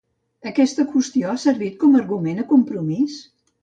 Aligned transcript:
Aquesta 0.51 0.85
qüestió 0.95 1.31
ha 1.33 1.37
servit 1.45 1.79
com 1.87 1.95
a 1.95 2.03
argument 2.03 2.43
a 2.47 2.51
Compromís? 2.57 3.25